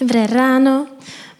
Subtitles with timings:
[0.00, 0.86] Dobré ráno,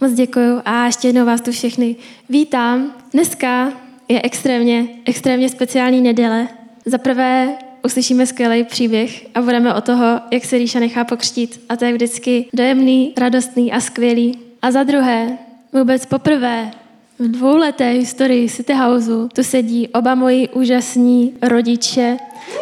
[0.01, 1.97] moc děkuju a ještě jednou vás tu všechny
[2.29, 2.95] vítám.
[3.13, 3.73] Dneska
[4.09, 6.49] je extrémně, extrémně speciální neděle.
[6.85, 7.49] Za prvé
[7.85, 11.61] uslyšíme skvělý příběh a budeme o toho, jak se Ríša nechá pokřtít.
[11.69, 14.39] A to je vždycky dojemný, radostný a skvělý.
[14.63, 15.39] A za druhé,
[15.73, 16.71] vůbec poprvé
[17.19, 22.17] v dvouleté historii City Houseu tu sedí oba moji úžasní rodiče.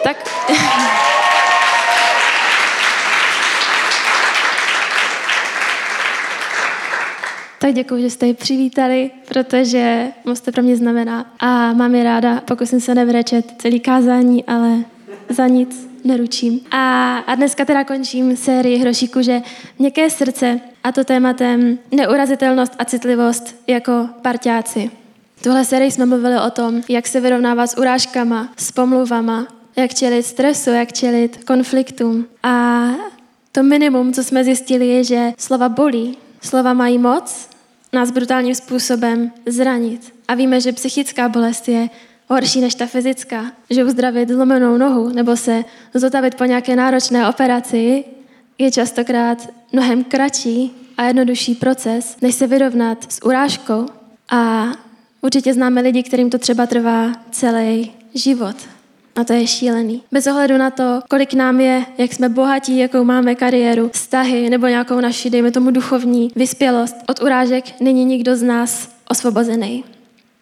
[0.04, 0.16] Tak...
[7.60, 11.34] Tak děkuji, že jste ji přivítali, protože moc to pro mě znamená.
[11.38, 14.84] A mám je ráda, pokusím se nevrečet celý kázání, ale
[15.28, 16.60] za nic neručím.
[16.70, 19.42] A, a dneska teda končím sérii Hrošíku, že
[19.78, 24.90] měkké srdce a to tématem neurazitelnost a citlivost jako parťáci.
[25.42, 29.46] Tuhle sérii jsme mluvili o tom, jak se vyrovnávat s urážkama, s pomluvama,
[29.76, 32.26] jak čelit stresu, jak čelit konfliktům.
[32.42, 32.84] A
[33.52, 37.48] to minimum, co jsme zjistili, je, že slova bolí, slova mají moc
[37.92, 40.12] nás brutálním způsobem zranit.
[40.28, 41.90] A víme, že psychická bolest je
[42.28, 43.52] horší než ta fyzická.
[43.70, 45.64] Že uzdravit zlomenou nohu nebo se
[45.94, 48.04] zotavit po nějaké náročné operaci
[48.58, 53.86] je častokrát mnohem kratší a jednodušší proces, než se vyrovnat s urážkou.
[54.30, 54.66] A
[55.20, 58.56] určitě známe lidi, kterým to třeba trvá celý život.
[59.16, 60.02] A to je šílený.
[60.12, 64.66] Bez ohledu na to, kolik nám je, jak jsme bohatí, jakou máme kariéru, vztahy nebo
[64.66, 69.84] nějakou naši, dejme tomu, duchovní vyspělost, od urážek není nikdo z nás osvobozený.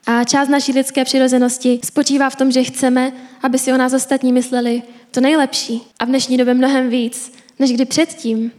[0.07, 4.33] A část naší lidské přirozenosti spočívá v tom, že chceme, aby si o nás ostatní
[4.33, 5.83] mysleli to nejlepší.
[5.99, 8.51] A v dnešní době mnohem víc, než kdy předtím.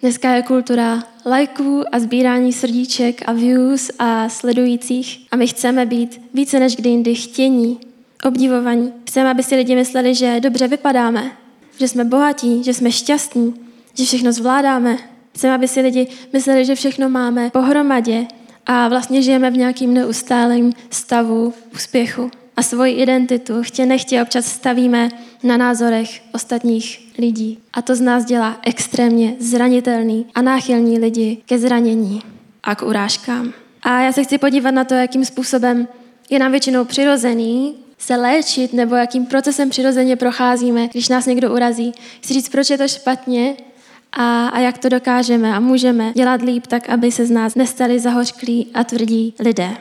[0.00, 5.26] Dneska je kultura lajků a sbírání srdíček a views a sledujících.
[5.30, 7.78] A my chceme být více než kdy jindy chtění,
[8.24, 8.92] obdivovaní.
[9.10, 11.32] Chceme, aby si lidi mysleli, že dobře vypadáme,
[11.78, 13.54] že jsme bohatí, že jsme šťastní,
[13.94, 14.96] že všechno zvládáme.
[15.34, 18.26] Chceme, aby si lidi mysleli, že všechno máme pohromadě
[18.66, 22.30] a vlastně žijeme v nějakým neustálém stavu úspěchu.
[22.56, 25.08] A svoji identitu chtě nechtě občas stavíme
[25.42, 27.58] na názorech ostatních lidí.
[27.72, 32.22] A to z nás dělá extrémně zranitelný a náchylní lidi ke zranění
[32.62, 33.52] a k urážkám.
[33.82, 35.88] A já se chci podívat na to, jakým způsobem
[36.30, 41.92] je nám většinou přirozený se léčit, nebo jakým procesem přirozeně procházíme, když nás někdo urazí.
[42.20, 43.56] Chci říct, proč je to špatně
[44.12, 48.00] a, a jak to dokážeme a můžeme dělat líp, tak aby se z nás nestali
[48.00, 49.76] zahořklí a tvrdí lidé.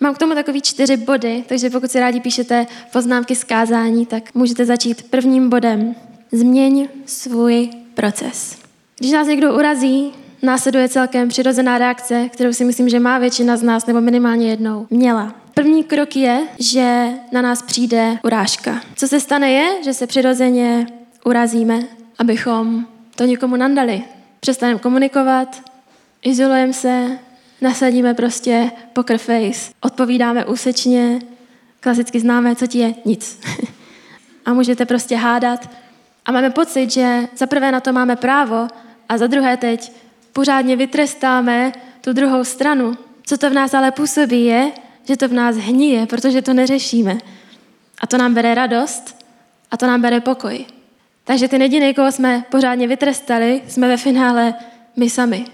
[0.00, 4.34] Mám k tomu takový čtyři body, takže pokud si rádi píšete poznámky z kázání, tak
[4.34, 5.94] můžete začít prvním bodem.
[6.32, 8.58] Změň svůj proces.
[8.98, 10.12] Když nás někdo urazí,
[10.42, 14.86] následuje celkem přirozená reakce, kterou si myslím, že má většina z nás, nebo minimálně jednou,
[14.90, 15.41] měla.
[15.54, 18.80] První krok je, že na nás přijde urážka.
[18.96, 20.86] Co se stane je, že se přirozeně
[21.24, 21.82] urazíme,
[22.18, 22.86] abychom
[23.16, 24.02] to někomu nandali.
[24.40, 25.62] Přestaneme komunikovat,
[26.22, 27.18] izolujeme se,
[27.60, 31.18] nasadíme prostě poker face, odpovídáme úsečně,
[31.80, 33.40] klasicky známe, co ti je, nic.
[34.44, 35.70] a můžete prostě hádat.
[36.24, 38.68] A máme pocit, že za prvé na to máme právo
[39.08, 39.92] a za druhé teď
[40.32, 42.96] pořádně vytrestáme tu druhou stranu.
[43.26, 44.72] Co to v nás ale působí je,
[45.08, 47.18] že to v nás hníje, protože to neřešíme.
[48.00, 49.26] A to nám bere radost
[49.70, 50.64] a to nám bere pokoj.
[51.24, 54.54] Takže ty jediný, koho jsme pořádně vytrestali, jsme ve finále
[54.96, 55.44] my sami.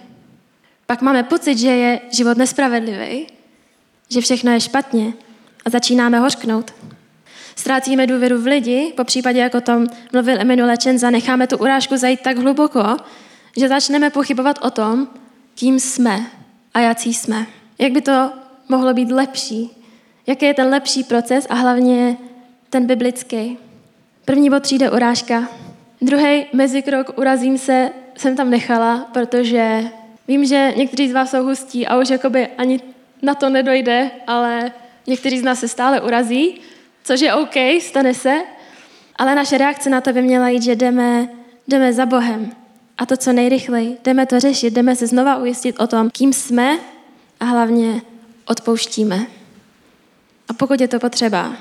[0.87, 3.27] Pak máme pocit, že je život nespravedlivý,
[4.09, 5.13] že všechno je špatně
[5.65, 6.75] a začínáme hořknout.
[7.57, 12.21] Ztrácíme důvěru v lidi, po případě, jako tom mluvil Emanuel Čenza, necháme tu urážku zajít
[12.21, 12.97] tak hluboko,
[13.57, 15.09] že začneme pochybovat o tom,
[15.55, 16.27] kým jsme
[16.75, 17.47] a jací jsme.
[17.79, 18.33] Jak by to
[18.69, 19.71] mohlo být lepší?
[20.27, 22.17] Jaký je ten lepší proces a hlavně
[22.71, 23.59] ten biblický?
[24.25, 25.49] První bod přijde urážka.
[26.01, 29.85] Druhý mezikrok urazím se jsem tam nechala, protože
[30.29, 32.81] vím, že někteří z vás jsou hustí a už jakoby ani
[33.23, 34.73] na to nedojde, ale
[35.07, 36.61] někteří z nás se stále urazí,
[37.05, 38.43] což je OK, stane se,
[39.17, 41.29] ale naše reakce na to by měla jít, že jdeme,
[41.69, 42.53] jdeme za Bohem.
[42.99, 43.99] A to co nejrychleji.
[44.05, 46.79] Jdeme to řešit, jdeme se znova ujistit o tom, kým jsme
[47.41, 48.03] a hlavně
[48.49, 49.27] odpouštíme.
[50.49, 51.57] A pokud je to potřeba,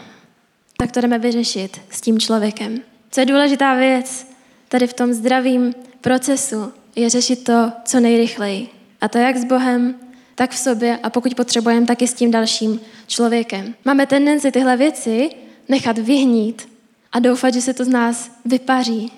[0.77, 2.81] tak to jdeme vyřešit s tím člověkem.
[3.11, 4.27] Co je důležitá věc
[4.67, 8.69] tady v tom zdravým procesu, je řešit to co nejrychleji.
[9.01, 9.95] A to jak s Bohem,
[10.35, 13.75] tak v sobě a pokud potřebujeme, tak i s tím dalším člověkem.
[13.85, 15.29] Máme tendenci tyhle věci
[15.69, 16.69] nechat vyhnít
[17.11, 19.11] a doufat, že se to z nás vypaří.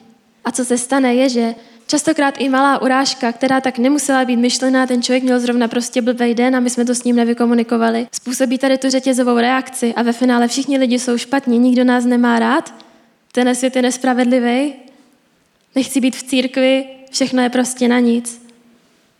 [0.46, 1.56] A co se stane, je, že
[1.90, 6.34] Častokrát i malá urážka, která tak nemusela být myšlená, ten člověk měl zrovna prostě blbý
[6.34, 8.08] den a my jsme to s ním nevykomunikovali.
[8.12, 12.40] Způsobí tady tu řetězovou reakci a ve finále všichni lidi jsou špatní, nikdo nás nemá
[12.40, 12.74] rád,
[13.32, 14.74] ten svět je nespravedlivý,
[15.76, 18.42] nechci být v církvi, všechno je prostě na nic.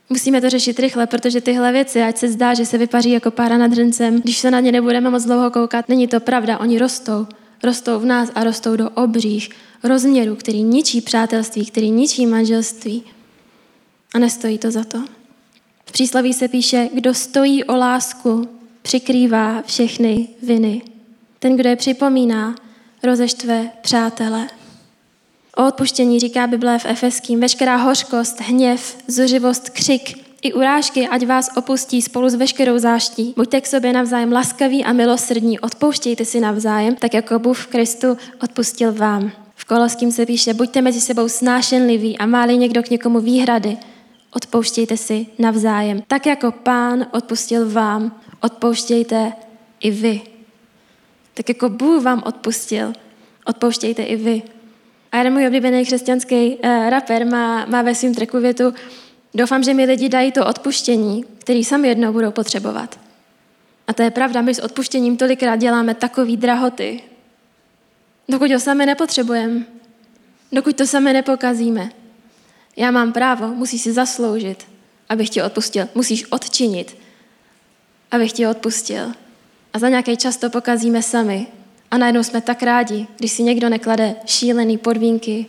[0.10, 3.58] Musíme to řešit rychle, protože tyhle věci, ať se zdá, že se vypaří jako pára
[3.58, 7.28] nad hrncem, když se na ně nebudeme moc dlouho koukat, není to pravda, oni rostou.
[7.64, 9.50] Rostou v nás a rostou do obřích
[9.84, 13.04] rozměrů, který ničí přátelství, který ničí manželství.
[14.14, 15.04] A nestojí to za to.
[15.86, 18.50] V přísloví se píše, kdo stojí o lásku,
[18.82, 20.82] přikrývá všechny viny.
[21.40, 22.56] Ten, kdo je připomíná,
[23.04, 24.48] rozeštve přátele.
[25.56, 31.50] O odpuštění říká Bible v Efeským, veškerá hořkost, hněv, zuřivost, křik i urážky, ať vás
[31.56, 33.34] opustí spolu s veškerou záští.
[33.38, 38.18] Buďte k sobě navzájem laskaví a milosrdní, odpouštějte si navzájem, tak jako Bůh v Kristu
[38.44, 39.32] odpustil vám.
[39.60, 43.78] V Koloským se píše, buďte mezi sebou snášenliví a máli někdo k někomu výhrady,
[44.34, 46.04] odpouštějte si navzájem.
[46.08, 49.34] Tak jako pán odpustil vám, odpouštějte
[49.80, 50.22] i vy.
[51.34, 52.94] Tak jako Bůh vám odpustil,
[53.46, 54.42] odpouštějte i vy.
[55.12, 58.74] A jeden můj oblíbený křesťanský uh, rapper má, má ve svém treku větu
[59.34, 63.00] Doufám, že mi lidi dají to odpuštění, který sami jednou budou potřebovat.
[63.88, 67.02] A to je pravda, my s odpuštěním tolikrát děláme takový drahoty,
[68.30, 69.66] dokud ho sami nepotřebujeme,
[70.52, 71.90] dokud to sami nepokazíme.
[72.78, 74.68] Já mám právo, musíš si zasloužit,
[75.10, 75.88] abych ti odpustil.
[75.96, 76.98] Musíš odčinit,
[78.12, 79.12] abych ti odpustil.
[79.74, 81.48] A za nějaký čas to pokazíme sami.
[81.92, 85.46] A najednou jsme tak rádi, když si někdo neklade šílený podmínky,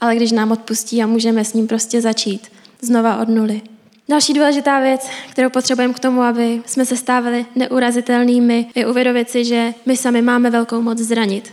[0.00, 3.62] ale když nám odpustí a můžeme s ním prostě začít znova od nuly.
[4.08, 9.44] Další důležitá věc, kterou potřebujeme k tomu, aby jsme se stávali neurazitelnými, je uvědomit si,
[9.44, 11.52] že my sami máme velkou moc zranit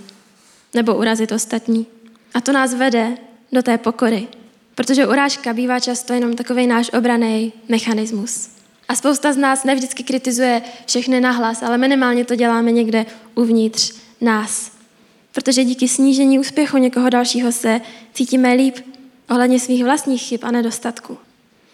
[0.73, 1.85] nebo urazit ostatní.
[2.33, 3.17] A to nás vede
[3.51, 4.27] do té pokory,
[4.75, 8.49] protože urážka bývá často jenom takový náš obraný mechanismus.
[8.87, 13.05] A spousta z nás nevždycky kritizuje všechny nahlas, ale minimálně to děláme někde
[13.35, 14.71] uvnitř nás.
[15.31, 17.81] Protože díky snížení úspěchu někoho dalšího se
[18.13, 18.75] cítíme líp
[19.29, 21.17] ohledně svých vlastních chyb a nedostatků.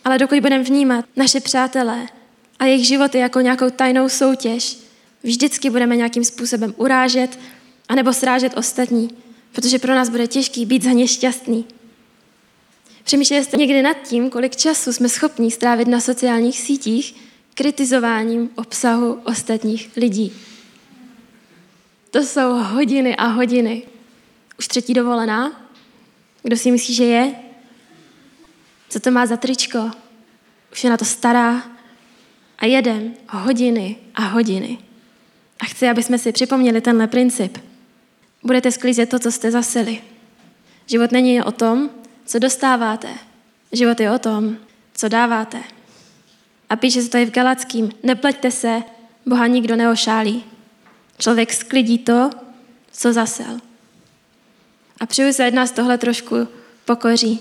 [0.05, 2.07] Ale dokud budeme vnímat naše přátelé
[2.59, 4.77] a jejich životy jako nějakou tajnou soutěž,
[5.23, 7.39] vždycky budeme nějakým způsobem urážet
[7.89, 9.09] anebo srážet ostatní,
[9.51, 11.65] protože pro nás bude těžký být za ně šťastný.
[13.03, 17.15] Přemýšleli jste někdy nad tím, kolik času jsme schopni strávit na sociálních sítích
[17.53, 20.33] kritizováním obsahu ostatních lidí.
[22.11, 23.83] To jsou hodiny a hodiny.
[24.59, 25.67] Už třetí dovolená?
[26.43, 27.35] Kdo si myslí, že je?
[28.89, 29.91] Co to má za tričko?
[30.71, 31.63] Už je na to stará.
[32.57, 34.77] A jedem hodiny a hodiny.
[35.59, 37.57] A chci, aby jsme si připomněli tenhle princip.
[38.45, 40.01] Budete sklízet to, co jste zasili.
[40.87, 41.89] Život není o tom,
[42.25, 43.09] co dostáváte.
[43.71, 44.57] Život je o tom,
[44.93, 45.63] co dáváte.
[46.69, 47.91] A píše se to i v Galackým.
[48.03, 48.83] Nepleťte se,
[49.25, 50.43] Boha nikdo neošálí.
[51.17, 52.29] Člověk sklidí to,
[52.91, 53.59] co zasel.
[54.99, 56.47] A přeju se jedna z tohle trošku
[56.85, 57.39] pokoří.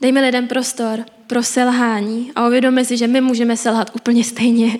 [0.00, 4.78] Dejme lidem prostor pro selhání a uvědomme si, že my můžeme selhat úplně stejně.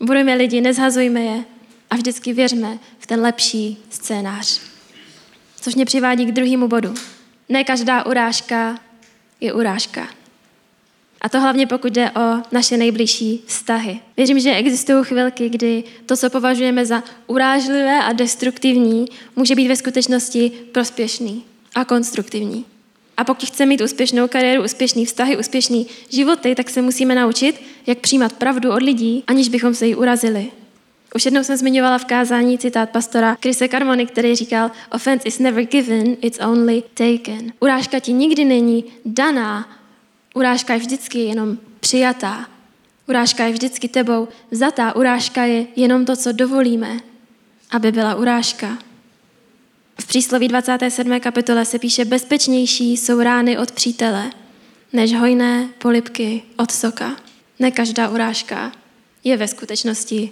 [0.00, 1.44] Budeme lidi, nezhazujme je
[1.90, 4.60] a vždycky věřme v ten lepší scénář.
[5.60, 6.94] Což mě přivádí k druhému bodu.
[7.48, 8.78] Ne každá urážka
[9.40, 10.08] je urážka.
[11.20, 14.00] A to hlavně pokud jde o naše nejbližší vztahy.
[14.16, 19.76] Věřím, že existují chvilky, kdy to, co považujeme za urážlivé a destruktivní, může být ve
[19.76, 21.44] skutečnosti prospěšný
[21.74, 22.64] a konstruktivní.
[23.16, 27.98] A pokud chceme mít úspěšnou kariéru, úspěšný vztahy, úspěšný životy, tak se musíme naučit, jak
[27.98, 30.50] přijímat pravdu od lidí, aniž bychom se jí urazili.
[31.14, 35.64] Už jednou jsem zmiňovala v kázání citát pastora Krise Carmony, který říkal Offense is never
[35.64, 37.52] given, it's only taken.
[37.60, 39.68] Urážka ti nikdy není daná,
[40.34, 42.48] urážka je vždycky jenom přijatá.
[43.08, 44.96] Urážka je vždycky tebou vzatá.
[44.96, 47.00] Urážka je jenom to, co dovolíme,
[47.70, 48.78] aby byla urážka.
[50.00, 51.20] V přísloví 27.
[51.20, 54.30] kapitole se píše, bezpečnější jsou rány od přítele,
[54.92, 57.16] než hojné polipky od soka.
[57.58, 58.72] Ne každá urážka
[59.24, 60.30] je ve skutečnosti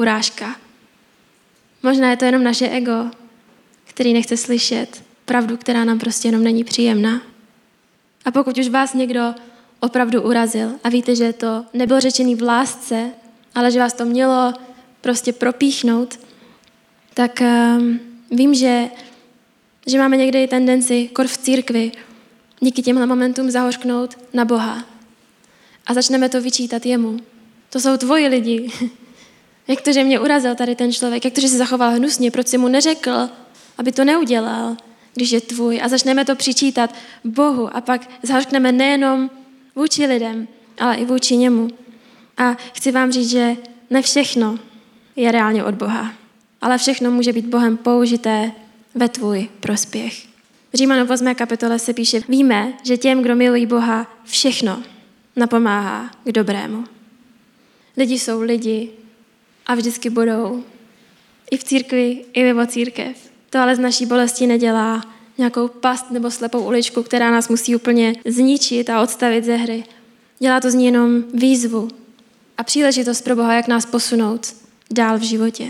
[0.00, 0.56] urážka.
[1.82, 3.10] Možná je to jenom naše ego,
[3.84, 7.22] který nechce slyšet pravdu, která nám prostě jenom není příjemná.
[8.24, 9.34] A pokud už vás někdo
[9.80, 13.10] opravdu urazil a víte, že to nebylo řečený v lásce,
[13.54, 14.54] ale že vás to mělo
[15.00, 16.20] prostě propíchnout,
[17.14, 18.88] tak um, vím, že,
[19.86, 21.92] že máme někdy tendenci, kor v církvi,
[22.60, 24.84] díky těmhle momentům zahořknout na Boha.
[25.86, 27.16] A začneme to vyčítat jemu.
[27.70, 28.70] To jsou tvoji lidi.
[29.70, 31.24] Jak to, že mě urazil tady ten člověk?
[31.24, 32.30] Jak to, že se zachoval hnusně?
[32.30, 33.28] Proč si mu neřekl,
[33.78, 34.76] aby to neudělal,
[35.14, 35.80] když je tvůj?
[35.82, 39.30] A začneme to přičítat Bohu a pak zahořkneme nejenom
[39.76, 40.48] vůči lidem,
[40.78, 41.68] ale i vůči němu.
[42.36, 43.56] A chci vám říct, že
[43.90, 44.58] ne všechno
[45.16, 46.12] je reálně od Boha,
[46.60, 48.52] ale všechno může být Bohem použité
[48.94, 50.26] ve tvůj prospěch.
[50.72, 51.34] V Římanu 8.
[51.34, 54.82] kapitole se píše, víme, že těm, kdo milují Boha, všechno
[55.36, 56.84] napomáhá k dobrému.
[57.96, 58.90] Lidi jsou lidi
[59.70, 60.64] a vždycky budou.
[61.50, 63.16] I v církvi, i mimo církev.
[63.50, 65.04] To ale z naší bolesti nedělá
[65.38, 69.84] nějakou past nebo slepou uličku, která nás musí úplně zničit a odstavit ze hry.
[70.38, 71.88] Dělá to z ní jenom výzvu
[72.58, 74.54] a příležitost pro Boha, jak nás posunout
[74.90, 75.66] dál v životě.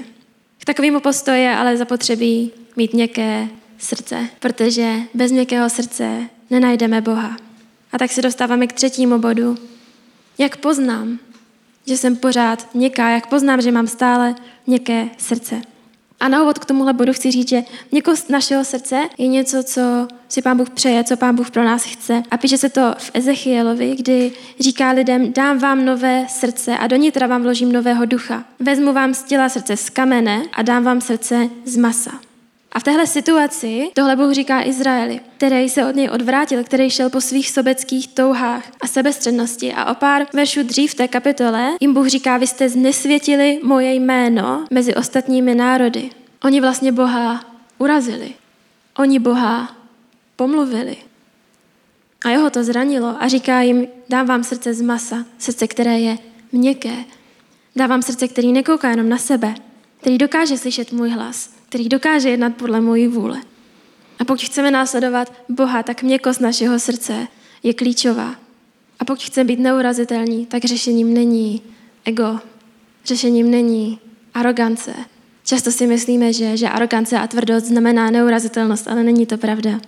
[0.59, 7.37] K takovému postoji ale zapotřebí mít měkké srdce, protože bez měkkého srdce nenajdeme Boha.
[7.93, 9.59] A tak se dostáváme k třetímu bodu.
[10.39, 11.19] Jak poznám,
[11.87, 14.35] že jsem pořád měkká, jak poznám, že mám stále
[14.67, 15.63] měkké srdce.
[16.21, 20.09] A na úvod k tomuhle bodu chci říct, že měkost našeho srdce je něco, co
[20.29, 22.23] si Pán Bůh přeje, co Pán Bůh pro nás chce.
[22.31, 26.97] A píše se to v Ezechielovi, kdy říká lidem, dám vám nové srdce a do
[26.97, 28.45] nitra vám vložím nového ducha.
[28.59, 32.30] Vezmu vám z těla srdce z kamene a dám vám srdce z masa.
[32.73, 37.11] A v téhle situaci tohle Bůh říká Izraeli, který se od něj odvrátil, který šel
[37.11, 39.73] po svých sobeckých touhách a sebestřednosti.
[39.73, 43.95] A o pár veršů dřív v té kapitole jim Bůh říká, vy jste znesvětili moje
[43.95, 46.11] jméno mezi ostatními národy.
[46.45, 47.45] Oni vlastně Boha
[47.79, 48.35] urazili.
[48.99, 49.77] Oni Boha
[50.37, 50.97] pomluvili.
[52.25, 56.19] A jeho to zranilo a říká jim, dám vám srdce z masa, srdce, které je
[56.53, 57.05] měkké.
[57.77, 59.55] Dávám srdce, který nekouká jenom na sebe,
[60.01, 63.41] který dokáže slyšet můj hlas, který dokáže jednat podle mojí vůle.
[64.19, 67.27] A pokud chceme následovat Boha, tak měkost našeho srdce
[67.63, 68.35] je klíčová.
[68.99, 71.63] A pokud chceme být neurazitelní, tak řešením není
[72.05, 72.39] ego,
[73.05, 73.99] řešením není
[74.35, 74.95] arogance.
[75.45, 79.81] Často si myslíme, že, že arogance a tvrdost znamená neurazitelnost, ale není to pravda.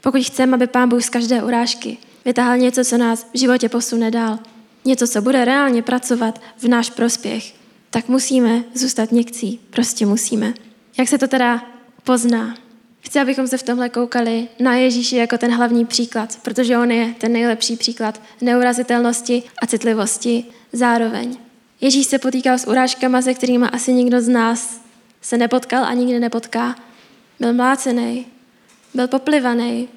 [0.00, 4.10] Pokud chceme, aby Pán Bůh z každé urážky vytáhl něco, co nás v životě posune
[4.10, 4.38] dál,
[4.84, 7.54] něco, co bude reálně pracovat v náš prospěch,
[7.90, 9.60] tak musíme zůstat někcí.
[9.70, 10.54] Prostě musíme.
[10.98, 11.64] Jak se to teda
[12.04, 12.54] pozná?
[13.00, 17.14] Chci, abychom se v tomhle koukali na Ježíši jako ten hlavní příklad, protože on je
[17.18, 21.36] ten nejlepší příklad neurazitelnosti a citlivosti zároveň.
[21.80, 24.80] Ježíš se potýkal s urážkama, se kterými asi nikdo z nás
[25.20, 26.76] se nepotkal a nikdy nepotká.
[27.40, 28.26] Byl mlácený,
[28.94, 29.88] byl poplivaný,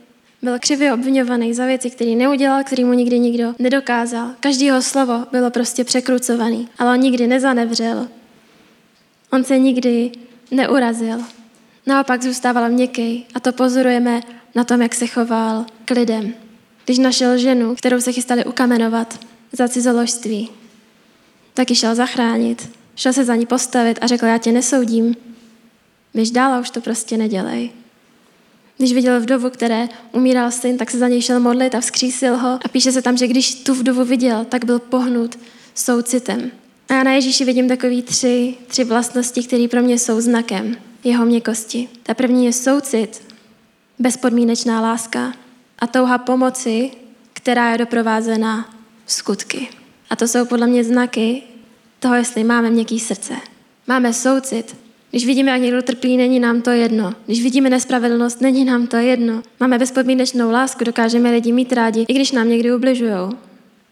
[0.42, 4.32] byl křivě obvinovaný za věci, které neudělal, který mu nikdy nikdo nedokázal.
[4.40, 8.08] Každý jeho slovo bylo prostě překrucovaný, ale on nikdy nezanevřel.
[9.32, 10.12] On se nikdy
[10.52, 11.18] neurazil.
[11.86, 14.22] Naopak zůstával měkký a to pozorujeme
[14.56, 16.34] na tom, jak se choval k lidem.
[16.86, 19.20] Když našel ženu, kterou se chystali ukamenovat
[19.52, 20.50] za cizoložství,
[21.54, 22.70] tak ji šel zachránit.
[22.96, 25.16] Šel se za ní postavit a řekl, já tě nesoudím.
[26.14, 27.72] Běž dál a už to prostě nedělej.
[28.78, 32.60] Když viděl vdovu, které umíral syn, tak se za něj šel modlit a vzkřísil ho.
[32.66, 35.40] A píše se tam, že když tu vdovu viděl, tak byl pohnut
[35.75, 36.52] soucitem.
[36.89, 41.25] A já na Ježíši vidím takové tři, tři vlastnosti, které pro mě jsou znakem jeho
[41.25, 41.89] měkosti.
[42.04, 43.22] Ta první je soucit,
[44.00, 45.34] bezpodmínečná láska
[45.80, 46.92] a touha pomoci,
[47.34, 48.75] která je doprovázena
[49.06, 49.68] skutky.
[50.10, 51.44] A to jsou podle mě znaky
[52.00, 53.34] toho, jestli máme měkký srdce.
[53.88, 54.75] Máme soucit.
[55.12, 57.13] Když vidíme, jak někdo trpí, není nám to jedno.
[57.25, 59.44] Když vidíme nespravedlnost, není nám to jedno.
[59.60, 63.30] Máme bezpodmínečnou lásku, dokážeme lidi mít rádi, i když nám někdy ubližují.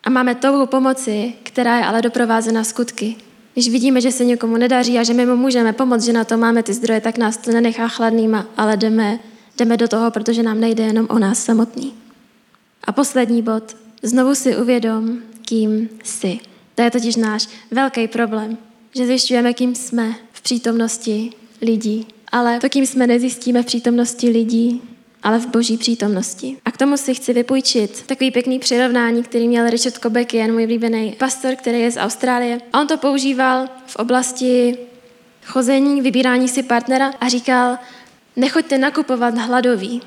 [0.04, 3.16] A máme touhu pomoci, která je ale doprovázena skutky.
[3.54, 6.38] Když vidíme, že se někomu nedaří a že my mu můžeme pomoct, že na to
[6.38, 9.20] máme ty zdroje, tak nás to nenechá chladnýma, ale jdeme,
[9.58, 11.94] jdeme do toho, protože nám nejde jenom o nás samotný.
[12.84, 13.76] A poslední bod.
[14.02, 16.40] Znovu si uvědom, kým jsi.
[16.76, 18.58] To je totiž náš velký problém,
[18.96, 21.30] že zjišťujeme, kým jsme v přítomnosti
[21.62, 22.08] lidí.
[22.32, 24.82] Ale to, kým jsme, nezjistíme v přítomnosti lidí,
[25.24, 26.58] ale v boží přítomnosti.
[26.66, 31.16] A k tomu si chci vypůjčit takový pěkný přirovnání, který měl Richard jen můj oblíbený
[31.20, 32.62] pastor, který je z Austrálie.
[32.74, 34.78] A on to používal v oblasti
[35.46, 37.78] chození, vybírání si partnera a říkal,
[38.36, 40.02] nechoďte nakupovat hladový.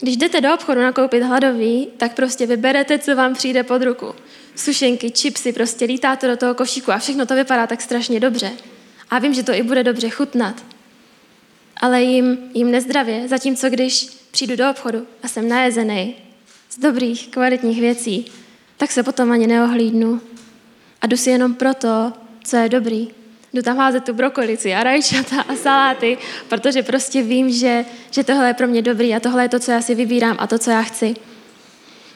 [0.00, 4.14] Když jdete do obchodu nakoupit hladový, tak prostě vyberete, co vám přijde pod ruku.
[4.56, 8.50] Sušenky, čipsy, prostě lítá to do toho košíku a všechno to vypadá tak strašně dobře.
[9.10, 10.64] A vím, že to i bude dobře chutnat.
[11.76, 16.14] Ale jim, jim nezdravě, zatímco když přijdu do obchodu a jsem najezený
[16.70, 18.26] z dobrých, kvalitních věcí,
[18.76, 20.20] tak se potom ani neohlídnu.
[21.00, 22.12] A jdu si jenom proto,
[22.44, 23.08] co je dobrý.
[23.52, 28.48] Jdu tam házet tu brokolici a rajčata a saláty, protože prostě vím, že, že tohle
[28.48, 30.70] je pro mě dobrý a tohle je to, co já si vybírám a to, co
[30.70, 31.14] já chci.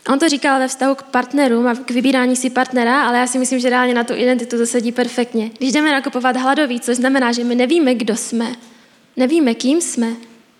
[0.06, 3.26] A on to říkal ve vztahu k partnerům a k vybírání si partnera, ale já
[3.26, 5.50] si myslím, že reálně na tu identitu to sedí perfektně.
[5.58, 8.52] Když jdeme nakupovat hladový, což znamená, že my nevíme, kdo jsme,
[9.16, 10.08] nevíme, kým jsme,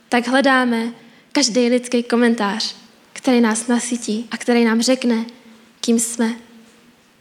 [0.08, 0.92] tak hledáme
[1.36, 2.76] každý lidský komentář,
[3.12, 5.24] který nás nasytí a který nám řekne,
[5.80, 6.34] kým jsme.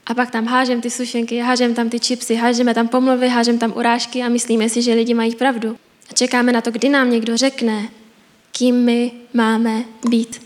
[0.05, 3.74] A pak tam hážem ty sušenky, hážem tam ty čipsy, hážeme tam pomluvy, hážem tam
[3.75, 5.77] urážky a myslíme si, že lidi mají pravdu.
[6.10, 7.89] A čekáme na to, kdy nám někdo řekne,
[8.51, 10.41] kým my máme být.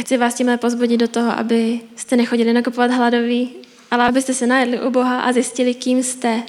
[0.00, 3.50] Chci vás tímhle pozbudit do toho, aby jste nechodili nakupovat hladový,
[3.90, 6.42] ale abyste se najedli u Boha a zjistili, kým jste.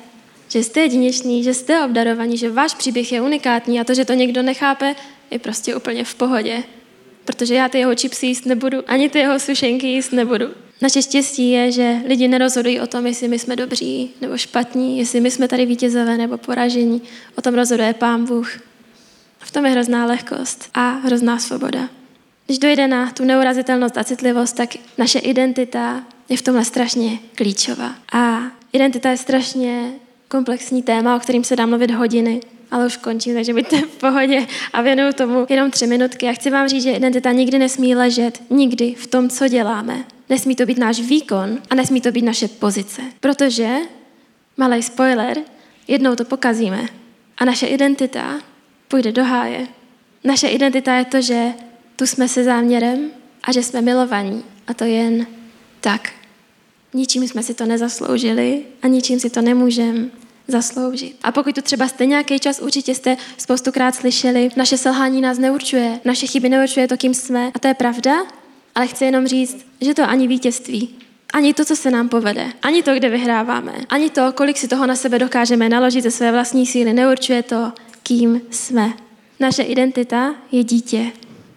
[0.49, 4.13] Že jste jedinečný, že jste obdarovaní, že váš příběh je unikátní a to, že to
[4.13, 4.95] někdo nechápe,
[5.31, 6.63] je prostě úplně v pohodě.
[7.25, 10.45] Protože já ty jeho čipsy jíst nebudu, ani ty jeho sušenky jíst nebudu.
[10.81, 15.21] Naše štěstí je, že lidi nerozhodují o tom, jestli my jsme dobří nebo špatní, jestli
[15.21, 17.01] my jsme tady vítězové nebo poražení.
[17.35, 18.59] O tom rozhoduje Pán Bůh.
[19.39, 21.89] V tom je hrozná lehkost a hrozná svoboda.
[22.45, 27.95] Když dojde na tu neurazitelnost a citlivost, tak naše identita je v tomhle strašně klíčová.
[28.13, 28.41] A
[28.73, 29.91] identita je strašně
[30.27, 34.47] komplexní téma, o kterým se dá mluvit hodiny, ale už končím, takže buďte v pohodě
[34.73, 36.29] a věnuju tomu jenom tři minutky.
[36.29, 40.05] A chci vám říct, že identita nikdy nesmí ležet, nikdy v tom, co děláme.
[40.29, 43.01] Nesmí to být náš výkon a nesmí to být naše pozice.
[43.19, 43.75] Protože,
[44.57, 45.37] malý spoiler,
[45.87, 46.85] jednou to pokazíme
[47.37, 48.39] a naše identita
[48.87, 49.67] půjde do háje.
[50.23, 51.53] Naše identita je to, že
[51.95, 53.11] tu jsme se záměrem
[53.43, 54.43] a že jsme milovaní.
[54.67, 55.27] A to jen
[55.81, 56.09] tak.
[56.93, 60.20] Ničím jsme si to nezasloužili a ničím si to nemůžeme
[60.51, 61.15] zasloužit.
[61.23, 65.99] A pokud tu třeba jste nějaký čas, určitě jste spoustukrát slyšeli, naše selhání nás neurčuje,
[66.05, 67.51] naše chyby neurčuje to, kým jsme.
[67.55, 68.11] A to je pravda,
[68.75, 70.95] ale chci jenom říct, že to ani vítězství,
[71.33, 74.85] ani to, co se nám povede, ani to, kde vyhráváme, ani to, kolik si toho
[74.85, 77.71] na sebe dokážeme naložit ze své vlastní síly, neurčuje to,
[78.03, 78.93] kým jsme.
[79.39, 81.11] Naše identita je dítě.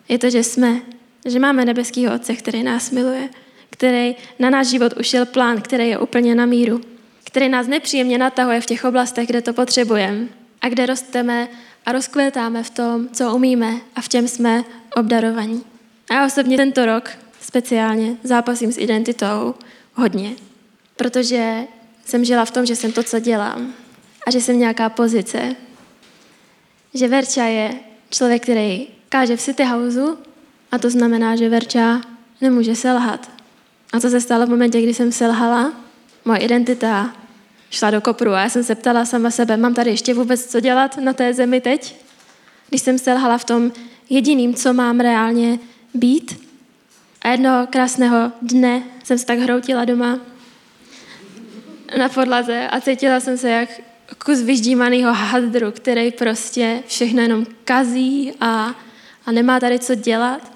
[0.09, 0.81] Je to, že jsme,
[1.25, 3.29] že máme nebeskýho Otce, který nás miluje,
[3.71, 6.81] který na náš život ušel plán, který je úplně na míru,
[7.35, 10.29] který nás nepříjemně natahuje v těch oblastech, kde to potřebujeme
[10.61, 11.49] a kde rosteme
[11.87, 14.65] a rozkvétáme v tom, co umíme a v čem jsme
[14.97, 15.65] obdarovaní.
[16.11, 17.11] A já osobně tento rok
[17.41, 19.55] speciálně zápasím s identitou
[19.95, 20.33] hodně,
[20.97, 21.65] protože
[22.05, 23.75] jsem žila v tom, že jsem to, co dělám
[24.27, 25.57] a že jsem nějaká pozice.
[26.95, 27.75] Že Verča je
[28.11, 30.19] člověk, který káže v City Houseu
[30.73, 32.01] a to znamená, že Verča
[32.41, 33.31] nemůže selhat.
[33.93, 35.73] A co se stalo v momentě, kdy jsem selhala?
[36.25, 37.24] Moje identita
[37.71, 40.61] šla do kopru a já jsem se ptala sama sebe, mám tady ještě vůbec co
[40.61, 41.97] dělat na té zemi teď?
[42.69, 43.73] Když jsem selhala v tom
[44.11, 45.59] jediným, co mám reálně
[45.95, 46.49] být.
[47.23, 50.19] A jednoho krásného dne jsem se tak hroutila doma
[51.99, 53.69] na podlaze a cítila jsem se jak
[54.25, 58.75] kus vyždímaného hadru, který prostě všechno jenom kazí a,
[59.27, 60.54] a nemá tady co dělat.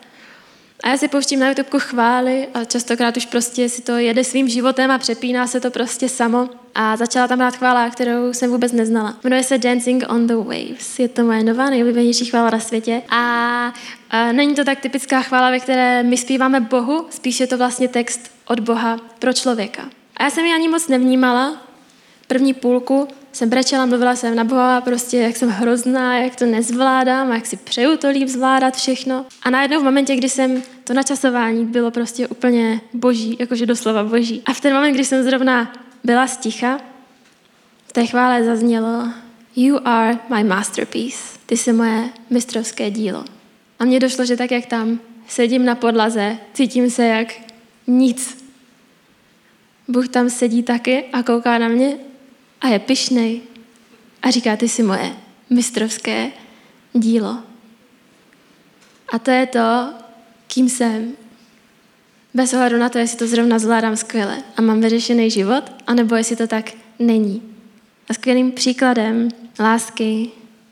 [0.83, 4.49] A já si pouštím na YouTube chvály a častokrát už prostě si to jede svým
[4.49, 6.49] životem a přepíná se to prostě samo.
[6.75, 9.17] A začala tam hrát chvála, kterou jsem vůbec neznala.
[9.25, 10.99] Jmenuje se Dancing on the Waves.
[10.99, 13.03] Je to moje nová nejoblíbenější chvála na světě.
[13.09, 13.73] A,
[14.11, 17.88] a není to tak typická chvála, ve které my zpíváme Bohu, spíš je to vlastně
[17.88, 19.83] text od Boha pro člověka.
[20.17, 21.62] A já jsem ji ani moc nevnímala.
[22.27, 27.33] První půlku jsem brečela, mluvila jsem na Boha, prostě jak jsem hrozná, jak to nezvládám,
[27.33, 29.27] jak si přeju to líp zvládat všechno.
[29.42, 34.42] A najednou v momentě, kdy jsem to načasování bylo prostě úplně boží, jakože doslova boží.
[34.46, 35.72] A v ten moment, kdy jsem zrovna
[36.05, 36.81] byla sticha,
[37.87, 39.09] v té chvále zaznělo
[39.57, 41.38] You are my masterpiece.
[41.46, 43.24] Ty jsi moje mistrovské dílo.
[43.79, 47.29] A mně došlo, že tak, jak tam sedím na podlaze, cítím se jak
[47.87, 48.44] nic.
[49.88, 52.08] Bůh tam sedí taky a kouká na mě
[52.61, 53.40] a je pyšnej
[54.23, 55.16] a říká, ty jsi moje
[55.51, 56.31] mistrovské
[56.92, 57.38] dílo.
[59.12, 59.92] A to je to,
[60.47, 61.12] kým jsem.
[62.35, 66.37] Bez ohledu na to, jestli to zrovna zvládám skvěle a mám vyřešený život, anebo jestli
[66.37, 67.42] to tak není.
[68.09, 69.29] A skvělým příkladem
[69.61, 70.31] lásky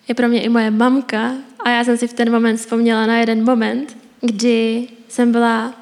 [0.08, 3.18] je pro mě i moje mamka a já jsem si v ten moment vzpomněla na
[3.18, 5.74] jeden moment, kdy jsem byla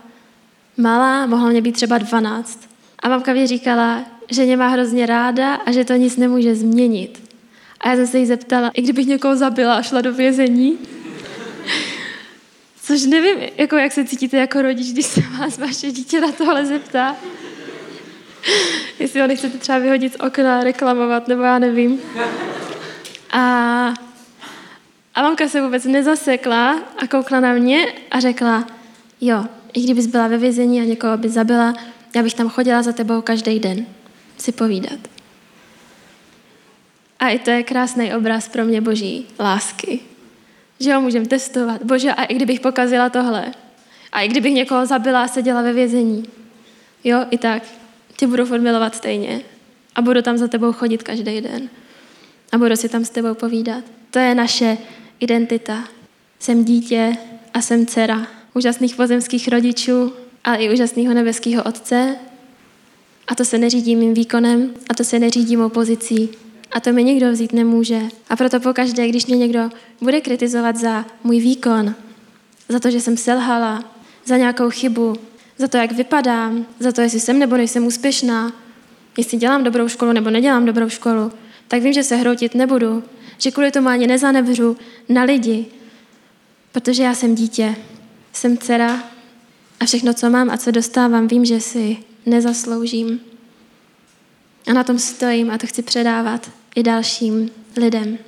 [0.76, 2.68] malá, mohla mě být třeba 12.
[2.98, 7.30] A mamka mi říkala, že mě má hrozně ráda a že to nic nemůže změnit.
[7.80, 10.78] A já jsem se jí zeptala, i kdybych někoho zabila a šla do vězení,
[12.82, 16.66] což nevím, jako jak se cítíte jako rodič, když se vás vaše dítě na tohle
[16.66, 17.16] zeptá.
[18.98, 22.00] Jestli ho nechcete třeba vyhodit z okna, reklamovat, nebo já nevím.
[23.30, 23.94] A,
[25.14, 28.66] a mamka se vůbec nezasekla a koukla na mě a řekla,
[29.20, 31.74] jo, i kdybys byla ve vězení a někoho by zabila,
[32.14, 33.86] já bych tam chodila za tebou každý den
[34.38, 34.98] si povídat.
[37.18, 40.00] A i to je krásný obraz pro mě boží lásky.
[40.80, 41.82] Že ho můžeme testovat.
[41.82, 43.54] Bože, a i kdybych pokazila tohle,
[44.12, 46.24] a i kdybych někoho zabila a seděla ve vězení,
[47.04, 47.62] jo, i tak,
[48.16, 49.40] tě budu formulovat stejně.
[49.94, 51.68] A budu tam za tebou chodit každý den.
[52.52, 53.84] A budu si tam s tebou povídat.
[54.10, 54.78] To je naše
[55.20, 55.84] identita.
[56.38, 57.16] Jsem dítě
[57.54, 60.12] a jsem dcera úžasných pozemských rodičů,
[60.44, 62.16] ale i úžasného nebeského otce,
[63.26, 66.28] a to se neřídí mým výkonem a to se neřídí mou pozicí.
[66.72, 68.00] A to mi nikdo vzít nemůže.
[68.30, 71.94] A proto pokaždé, když mě někdo bude kritizovat za můj výkon,
[72.68, 73.84] za to, že jsem selhala,
[74.24, 75.16] za nějakou chybu,
[75.58, 78.52] za to, jak vypadám, za to, jestli jsem nebo nejsem úspěšná,
[79.16, 81.32] jestli dělám dobrou školu nebo nedělám dobrou školu,
[81.68, 83.02] tak vím, že se hroutit nebudu,
[83.38, 84.76] že kvůli tomu ani nezanevřu
[85.08, 85.66] na lidi,
[86.72, 87.76] protože já jsem dítě,
[88.32, 89.02] jsem dcera
[89.80, 93.20] a všechno, co mám a co dostávám, vím, že si nezasloužím.
[94.66, 98.18] A na tom stojím a to chci předávat i dalším lidem.